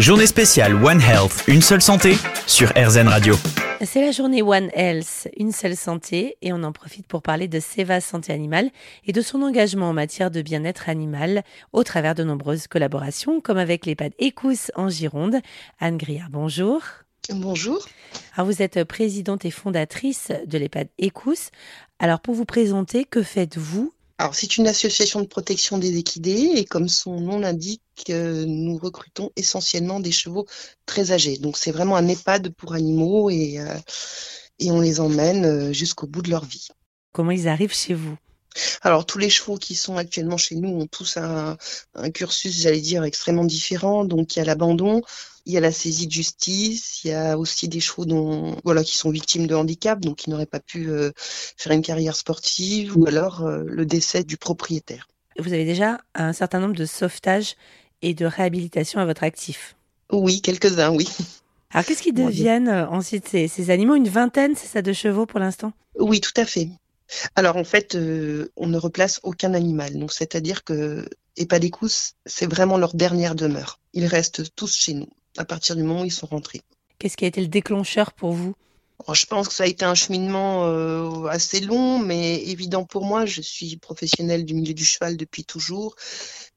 [0.00, 2.14] Journée spéciale One Health, une seule santé
[2.46, 3.34] sur RZN Radio.
[3.82, 7.60] C'est la journée One Health, une seule santé, et on en profite pour parler de
[7.60, 8.70] Seva Santé Animale
[9.04, 11.42] et de son engagement en matière de bien-être animal
[11.74, 15.36] au travers de nombreuses collaborations, comme avec l'EHPAD Écousse en Gironde.
[15.80, 16.80] Anne Griard, bonjour.
[17.28, 17.86] Bonjour.
[18.36, 21.50] Alors vous êtes présidente et fondatrice de l'EHPAD Écousse.
[21.98, 26.66] Alors pour vous présenter, que faites-vous alors, c'est une association de protection des équidés et
[26.66, 27.80] comme son nom l'indique,
[28.10, 30.44] euh, nous recrutons essentiellement des chevaux
[30.84, 31.38] très âgés.
[31.38, 33.78] Donc, c'est vraiment un EHPAD pour animaux et, euh,
[34.58, 36.68] et on les emmène euh, jusqu'au bout de leur vie.
[37.12, 38.14] Comment ils arrivent chez vous?
[38.82, 41.56] Alors tous les chevaux qui sont actuellement chez nous ont tous un,
[41.94, 44.04] un cursus, j'allais dire, extrêmement différent.
[44.04, 45.02] Donc il y a l'abandon,
[45.46, 48.84] il y a la saisie de justice, il y a aussi des chevaux dont, voilà,
[48.84, 52.96] qui sont victimes de handicap, donc qui n'auraient pas pu euh, faire une carrière sportive,
[52.96, 55.08] ou alors euh, le décès du propriétaire.
[55.38, 57.54] Vous avez déjà un certain nombre de sauvetages
[58.02, 59.76] et de réhabilitation à votre actif
[60.12, 61.08] Oui, quelques-uns, oui.
[61.72, 63.94] Alors qu'est-ce qu'ils deviennent euh, ensuite ces, ces animaux?
[63.94, 65.72] Une vingtaine, c'est ça, de chevaux pour l'instant?
[65.98, 66.68] Oui, tout à fait.
[67.34, 67.96] Alors en fait,
[68.56, 69.98] on ne replace aucun animal.
[69.98, 73.78] Donc c'est-à-dire que EHPADECOUS, c'est vraiment leur dernière demeure.
[73.92, 76.62] Ils restent tous chez nous à partir du moment où ils sont rentrés.
[76.98, 78.54] Qu'est-ce qui a été le déclencheur pour vous?
[79.12, 83.26] Je pense que ça a été un cheminement euh, assez long, mais évident pour moi.
[83.26, 85.94] Je suis professionnelle du milieu du cheval depuis toujours,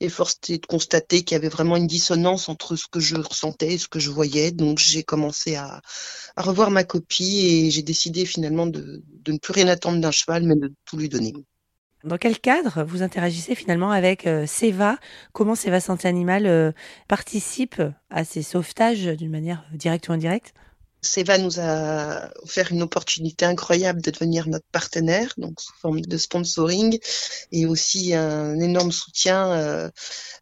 [0.00, 3.16] et force est de constater qu'il y avait vraiment une dissonance entre ce que je
[3.16, 4.50] ressentais et ce que je voyais.
[4.50, 5.80] Donc j'ai commencé à,
[6.36, 10.42] revoir ma copie et j'ai décidé finalement de, de ne plus rien attendre d'un cheval,
[10.44, 11.34] mais de tout lui donner.
[12.04, 14.98] Dans quel cadre vous interagissez finalement avec euh, Seva?
[15.32, 16.72] Comment Seva Santé Animale euh,
[17.06, 20.52] participe à ces sauvetages d'une manière directe ou indirecte?
[21.02, 26.16] Seva nous a offert une opportunité incroyable de devenir notre partenaire, donc sous forme de
[26.16, 26.98] sponsoring,
[27.50, 29.90] et aussi un énorme soutien euh,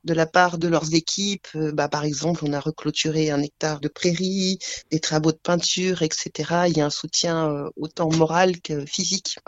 [0.04, 1.48] de la part de leurs équipes.
[1.54, 4.58] Bah, par exemple, on a reclôturé un hectare de prairies,
[4.90, 6.64] des travaux de peinture, etc.
[6.68, 9.38] Il y a un soutien autant moral que physique.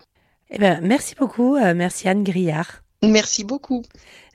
[0.54, 1.56] Eh ben, merci beaucoup.
[1.56, 2.82] Euh, merci Anne Grillard.
[3.02, 3.82] Merci beaucoup.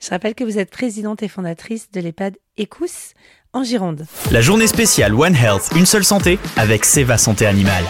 [0.00, 3.14] Je rappelle que vous êtes présidente et fondatrice de l'EHPAD Écousse
[3.52, 4.04] en Gironde.
[4.30, 7.84] La journée spéciale One Health, une seule santé avec Seva Santé Animale.